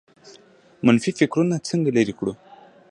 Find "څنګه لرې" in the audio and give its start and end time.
1.67-2.13